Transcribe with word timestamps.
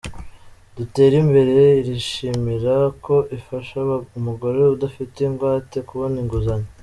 Duterimbere 0.77 1.57
irishimira 1.79 2.75
ko 3.05 3.15
ifasha 3.37 3.77
umugore 4.17 4.57
udafite 4.75 5.17
ingwate 5.27 5.77
kubona 5.89 6.15
inguzanyo 6.23 6.69